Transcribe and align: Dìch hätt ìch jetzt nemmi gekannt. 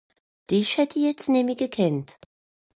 Dìch 0.49 0.73
hätt 0.77 0.91
ìch 0.99 1.05
jetzt 1.05 1.27
nemmi 1.33 1.55
gekannt. 1.61 2.09